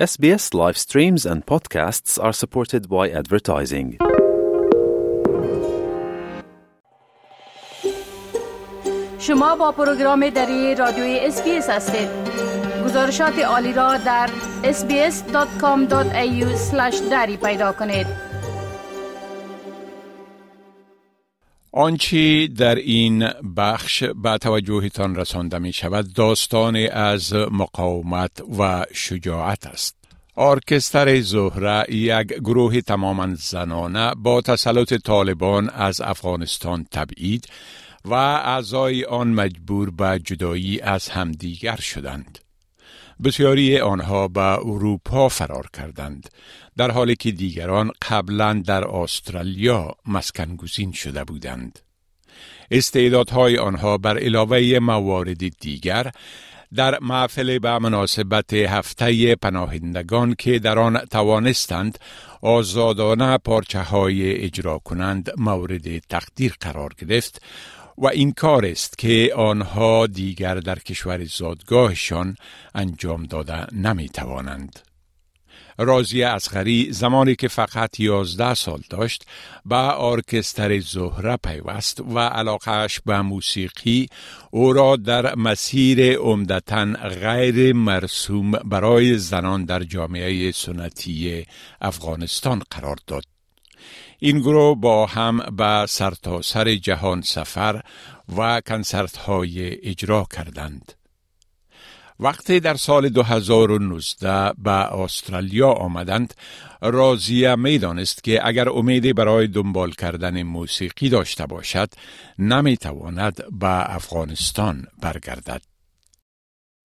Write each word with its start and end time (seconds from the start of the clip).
SBS 0.00 0.54
live 0.54 0.78
streams 0.78 1.26
and 1.26 1.44
podcasts 1.44 2.18
are 2.18 2.32
supported 2.32 2.88
by 2.88 3.10
advertising. 3.20 3.98
شما 9.18 9.56
با 9.56 9.72
پروگرام 9.72 10.30
دری 10.30 10.74
رادیوی 10.74 11.18
اسپیس 11.18 11.70
هستید 11.70 12.08
گزارشات 12.84 13.38
عالی 13.38 13.72
را 13.72 13.96
در 13.96 14.30
sbs.com.au 14.62 16.44
دری 17.10 17.36
پیدا 17.36 17.72
کنید 17.72 18.06
آنچه 21.80 22.46
در 22.46 22.74
این 22.74 23.28
بخش 23.56 24.04
به 24.04 24.38
توجهتان 24.38 25.16
رسانده 25.16 25.58
می 25.58 25.72
شود 25.72 26.12
داستان 26.12 26.76
از 26.92 27.32
مقاومت 27.34 28.30
و 28.58 28.86
شجاعت 28.92 29.66
است. 29.66 29.96
ارکستر 30.36 31.20
زهره 31.20 31.94
یک 31.94 32.26
گروه 32.26 32.80
تماما 32.80 33.34
زنانه 33.34 34.14
با 34.14 34.40
تسلط 34.40 34.94
طالبان 34.94 35.70
از 35.70 36.00
افغانستان 36.00 36.86
تبعید 36.92 37.48
و 38.04 38.14
اعضای 38.14 39.04
آن 39.04 39.28
مجبور 39.28 39.90
به 39.90 40.20
جدایی 40.24 40.80
از 40.80 41.08
همدیگر 41.08 41.76
شدند. 41.76 42.38
بسیاری 43.24 43.78
آنها 43.78 44.28
به 44.28 44.58
اروپا 44.58 45.28
فرار 45.28 45.66
کردند 45.72 46.30
در 46.76 46.90
حالی 46.90 47.16
که 47.16 47.30
دیگران 47.30 47.90
قبلا 48.10 48.62
در 48.66 48.88
استرالیا 48.88 49.94
مسکنگزین 50.06 50.92
شده 50.92 51.24
بودند. 51.24 51.78
استعدادهای 52.70 53.58
آنها 53.58 53.98
بر 53.98 54.18
علاوه 54.18 54.78
موارد 54.82 55.48
دیگر 55.58 56.10
در 56.74 56.98
محفل 57.00 57.58
به 57.58 57.78
مناسبت 57.78 58.52
هفته 58.54 59.34
پناهندگان 59.34 60.34
که 60.38 60.58
در 60.58 60.78
آن 60.78 60.98
توانستند 60.98 61.98
آزادانه 62.42 63.38
پارچه 63.38 63.80
های 63.80 64.44
اجرا 64.44 64.78
کنند 64.78 65.30
مورد 65.36 65.98
تقدیر 65.98 66.54
قرار 66.60 66.92
گرفت 66.98 67.42
و 68.00 68.06
این 68.06 68.32
کار 68.32 68.66
است 68.66 68.98
که 68.98 69.32
آنها 69.36 70.06
دیگر 70.06 70.54
در 70.54 70.78
کشور 70.78 71.24
زادگاهشان 71.24 72.36
انجام 72.74 73.22
داده 73.22 73.74
نمی 73.74 74.08
توانند. 74.08 74.78
رازی 75.78 76.22
اصغری 76.22 76.92
زمانی 76.92 77.36
که 77.36 77.48
فقط 77.48 78.00
یازده 78.00 78.54
سال 78.54 78.82
داشت 78.90 79.26
به 79.66 80.00
ارکستر 80.00 80.78
زهره 80.80 81.36
پیوست 81.36 82.00
و 82.00 82.18
علاقهش 82.18 83.00
به 83.06 83.20
موسیقی 83.20 84.06
او 84.50 84.72
را 84.72 84.96
در 84.96 85.34
مسیر 85.34 86.16
عمدتا 86.16 86.84
غیر 87.22 87.72
مرسوم 87.72 88.50
برای 88.50 89.18
زنان 89.18 89.64
در 89.64 89.82
جامعه 89.82 90.52
سنتی 90.52 91.46
افغانستان 91.80 92.62
قرار 92.70 92.96
داد. 93.06 93.39
این 94.22 94.38
گروه 94.38 94.80
با 94.80 95.06
هم 95.06 95.38
به 95.38 95.86
سرتاسر 95.88 96.64
سر 96.64 96.74
جهان 96.74 97.20
سفر 97.22 97.82
و 98.36 98.60
کنسرت 98.60 99.16
های 99.16 99.88
اجرا 99.88 100.26
کردند. 100.36 100.92
وقتی 102.20 102.60
در 102.60 102.74
سال 102.74 103.08
2019 103.08 104.52
به 104.58 104.70
استرالیا 104.70 105.70
آمدند 105.72 106.34
رازیه 106.82 107.54
می 107.54 107.78
دانست 107.78 108.24
که 108.24 108.46
اگر 108.46 108.68
امیدی 108.68 109.12
برای 109.12 109.46
دنبال 109.46 109.90
کردن 109.90 110.42
موسیقی 110.42 111.08
داشته 111.08 111.46
باشد 111.46 111.88
نمی 112.38 112.76
تواند 112.76 113.44
به 113.60 113.94
افغانستان 113.94 114.86
برگردد 115.02 115.62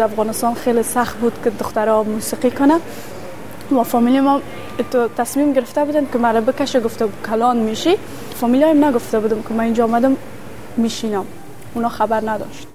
افغانستان 0.00 0.54
خیلی 0.54 0.82
سخت 0.82 1.16
بود 1.16 1.42
که 1.44 1.50
دخترها 1.50 2.02
موسیقی 2.02 2.50
کنه 2.50 2.80
و 3.72 3.82
فامیلی 3.82 4.20
ما 4.20 4.40
تو 4.82 5.08
تصمیم 5.08 5.52
گرفته 5.52 5.84
بودن 5.84 6.06
که 6.12 6.18
مرا 6.18 6.40
بکشه 6.40 6.80
گفته 6.80 7.08
کلان 7.26 7.56
میشی 7.56 7.96
فامیلی 8.34 8.64
هم 8.64 8.84
نگفته 8.84 9.20
بودم 9.20 9.42
که 9.42 9.54
من 9.54 9.64
اینجا 9.64 9.84
آمدم 9.84 10.16
میشینم 10.76 11.26
اونا 11.74 11.88
خبر 11.88 12.30
نداشت 12.30 12.66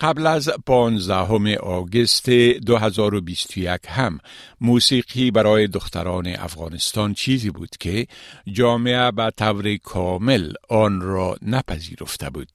قبل 0.00 0.26
از 0.26 0.50
15 0.66 1.56
آگوست 1.56 2.30
2021 2.30 3.80
هم 3.88 4.18
موسیقی 4.60 5.30
برای 5.30 5.66
دختران 5.66 6.26
افغانستان 6.26 7.14
چیزی 7.14 7.50
بود 7.50 7.70
که 7.80 8.06
جامعه 8.52 9.10
به 9.10 9.30
طور 9.36 9.76
کامل 9.76 10.52
آن 10.68 11.00
را 11.00 11.36
نپذیرفته 11.42 12.30
بود. 12.30 12.48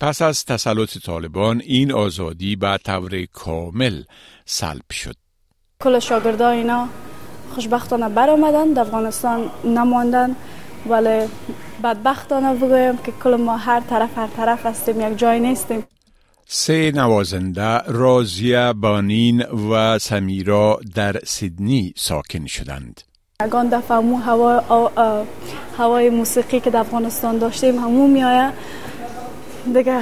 پس 0.00 0.22
از 0.22 0.44
تسلط 0.44 0.98
طالبان 0.98 1.60
این 1.60 1.92
آزادی 1.92 2.56
به 2.56 2.78
طور 2.84 3.24
کامل 3.32 4.02
سلب 4.44 4.92
شد. 4.92 5.16
کل 5.82 5.98
شاگردا 5.98 6.48
اینا 6.48 6.88
خوشبختانه 7.54 8.08
بر 8.08 8.30
آمدن 8.30 8.72
در 8.72 8.80
افغانستان 8.80 9.50
نماندن. 9.64 10.36
ولی 10.88 11.28
بدبختانه 11.84 12.54
بگویم 12.54 12.96
که 12.96 13.12
کل 13.24 13.36
ما 13.36 13.56
هر 13.56 13.80
طرف 13.80 14.18
هر 14.18 14.26
طرف 14.26 14.66
هستیم 14.66 15.00
یک 15.00 15.18
جای 15.18 15.40
نیستیم. 15.40 15.84
سه 16.46 16.92
نوازنده 16.94 17.78
رازیه 17.86 18.72
بانین 18.72 19.42
و 19.42 19.98
سمیرا 19.98 20.80
در 20.94 21.16
سیدنی 21.24 21.94
ساکن 21.96 22.46
شدند. 22.46 23.00
اگان 23.40 23.68
دفعه 23.68 23.98
مو 23.98 24.16
هوا 24.16 24.62
هوای 25.78 26.10
موسیقی 26.10 26.60
که 26.60 26.70
در 26.70 26.80
افغانستان 26.80 27.38
داشتیم 27.38 27.78
همو 27.78 28.06
میایه. 28.08 28.52
دیگه 29.74 30.00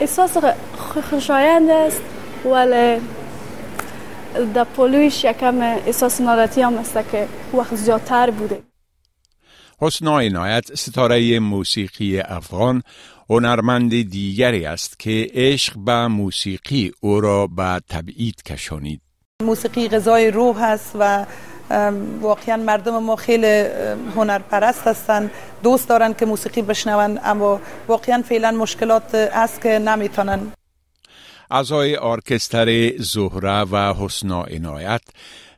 احساس 0.00 0.36
خوشایند 1.10 1.70
است. 1.70 2.02
ولی 2.44 3.00
در 4.54 4.64
پولویش 4.64 5.24
یکم 5.24 5.60
احساس 5.60 6.20
ناراحتی 6.20 6.62
هم 6.62 6.78
است 6.78 6.98
که 7.12 7.28
وقت 7.54 7.74
زیادتر 7.74 8.30
بوده. 8.30 8.62
حسن 9.80 10.08
عنایت 10.08 10.74
ستاره 10.74 11.38
موسیقی 11.38 12.20
افغان 12.20 12.82
هنرمند 13.30 13.90
دیگری 14.10 14.66
است 14.66 14.98
که 14.98 15.30
عشق 15.34 15.78
به 15.78 16.06
موسیقی 16.06 16.92
او 17.00 17.20
را 17.20 17.46
به 17.46 17.80
تبعید 17.88 18.42
کشانید. 18.42 19.00
موسیقی 19.42 19.88
غذای 19.88 20.30
روح 20.30 20.62
است 20.62 20.96
و 20.98 21.26
واقعا 22.20 22.56
مردم 22.56 23.02
ما 23.02 23.16
خیلی 23.16 23.66
هنرپرست 24.16 24.86
هستند 24.86 25.30
دوست 25.62 25.88
دارن 25.88 26.14
که 26.14 26.26
موسیقی 26.26 26.62
بشنون 26.62 27.20
اما 27.24 27.60
واقعا 27.88 28.22
فعلا 28.22 28.50
مشکلات 28.50 29.14
است 29.14 29.60
که 29.60 29.78
نمی‌تونن 29.78 30.52
اعضای 31.50 31.96
ارکستر 31.96 32.96
زهره 32.96 33.62
و 33.62 33.94
حسنا 33.94 34.42
عنایت 34.42 35.02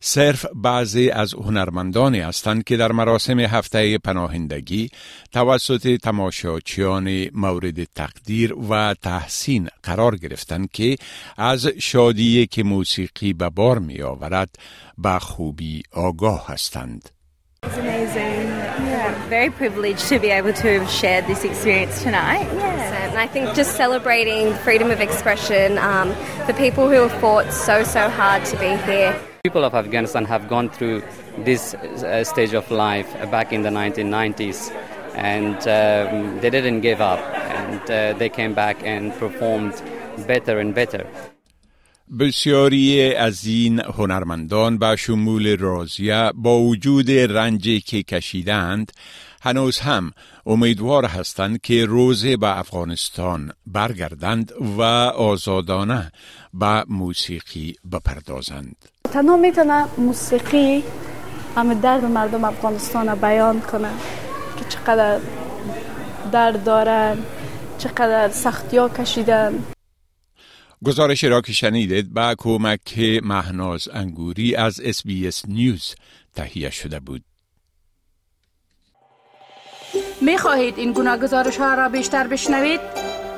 صرف 0.05 0.47
بعضی 0.55 1.11
از 1.11 1.35
هنرمندانی 1.35 2.21
هستند 2.21 2.65
که 2.65 2.77
در 2.77 2.93
مراسم 2.93 3.41
هفته 3.41 3.99
پناهندگی 3.99 4.89
توسط 5.33 5.97
تماشاچیان 5.97 7.27
مورد 7.35 7.85
تقدیر 7.85 8.55
و 8.71 8.95
تحسین 9.03 9.69
قرار 9.83 10.17
گرفتند 10.17 10.71
که 10.71 10.97
از 11.37 11.67
شادی 11.67 12.47
که 12.47 12.63
موسیقی 12.63 13.33
به 13.33 13.51
بار 13.51 13.79
می 13.79 14.03
آورد 14.03 14.57
به 14.99 15.19
خوبی 15.19 15.83
آگاه 15.93 16.47
هستند. 16.49 17.22
It's 19.33 19.41
amazing. 19.41 19.49
Yeah, 19.49 19.49
very 19.49 19.51
privileged 19.51 20.09
to 20.09 20.19
be 20.19 20.31
able 20.31 20.53
to 20.53 20.81
have 20.81 20.91
shared 20.91 21.27
this 21.27 21.45
experience 21.45 22.03
tonight. 22.03 22.45
Yeah. 22.55 23.09
And 23.09 23.19
I 23.19 23.27
think 23.27 23.55
just 23.55 23.77
celebrating 23.77 24.55
freedom 24.65 24.91
of 24.91 25.01
expression 25.01 25.79
um, 25.79 26.15
for 26.47 26.53
people 26.53 26.89
who 26.89 27.09
have 27.09 27.21
fought 27.21 27.53
so, 27.53 27.83
so 27.83 28.09
hard 28.09 28.45
to 28.47 28.57
be 28.59 28.77
here. 28.85 29.15
People 29.45 29.65
of 29.65 29.75
Afghanistan 29.75 30.25
have 30.25 30.49
gone 30.49 30.69
through 30.71 31.03
this 31.39 31.75
uh, 31.75 32.25
stage 32.25 32.55
of 32.55 32.71
life 32.71 33.13
back 33.31 33.53
in 33.53 33.63
the 33.63 33.71
1990s 33.71 34.71
and 35.15 35.57
um, 35.57 36.41
they 36.41 36.51
didn't 36.51 36.81
give 36.81 37.01
up 37.01 37.19
and 37.19 37.81
uh, 37.91 38.19
they 38.19 38.29
came 38.29 38.55
back 38.55 38.83
and 38.85 39.13
performed 39.15 39.75
better 40.27 40.59
and 40.61 40.75
better. 40.75 41.07
بسیاری 42.19 43.15
از 43.15 43.47
این 43.47 43.81
هنرمندان 43.81 44.79
به 44.79 44.97
شمول 44.97 45.57
رازیه 45.59 46.33
با 46.35 46.59
وجود 46.59 47.11
رنجی 47.11 47.81
که 47.81 48.03
کشیدند 48.03 48.93
هنوز 49.43 49.79
هم 49.79 50.13
امیدوار 50.47 51.05
هستند 51.05 51.61
که 51.61 51.85
روزی 51.85 52.37
به 52.37 52.59
افغانستان 52.59 53.53
برگردند 53.67 54.53
و 54.79 54.83
آزادانه 54.83 56.13
به 56.55 56.85
موسیقی 56.89 57.75
بپردازند. 57.93 58.77
تنها 59.13 59.37
می‌تونه 59.37 59.85
موسیقی 59.99 60.83
همه 61.57 61.75
درد 61.75 62.05
مردم 62.05 62.45
افغانستان 62.45 63.15
بیان 63.15 63.61
کنه 63.61 63.91
که 64.59 64.65
چقدر 64.65 65.21
درد 66.33 66.65
دارن 66.65 67.19
چقدر 67.79 68.29
سختی 68.29 68.77
ها 68.77 68.89
کشیدن. 68.89 69.65
گزارش 70.85 71.25
را 71.25 71.41
که 71.41 71.53
شنیدید 71.53 72.15
با 72.15 72.35
کمک 72.39 72.99
مهناز 73.23 73.89
انگوری 73.93 74.57
از 74.57 74.81
SBS 74.81 75.03
News 75.49 75.95
تهیه 76.35 76.71
شده 76.71 77.01
بود. 77.01 77.25
می 80.21 80.39
خواهید 80.39 80.79
این 80.79 80.93
گونه 80.93 81.17
گزارش 81.17 81.57
ها 81.57 81.75
را 81.75 81.89
بیشتر 81.89 82.27
بشنوید؟ 82.27 82.81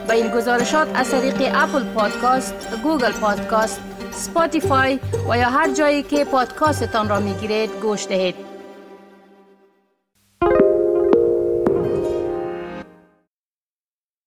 با 0.09 0.15
این 0.15 0.29
گزارشات 0.29 0.89
از 0.95 1.11
طریق 1.11 1.35
Apple 1.55 1.85
Podcast، 1.85 2.55
Google 2.83 3.13
Podcast، 3.13 3.81
Spotify 4.13 5.01
و 5.31 5.39
یا 5.39 5.51
هر 5.51 5.75
جایی 5.75 6.03
که 6.03 6.25
پادکاستتان 6.25 7.09
را 7.09 7.21
می 7.21 7.35
گیرید 7.35 7.71
گوش 7.83 8.07
دهید 8.07 8.54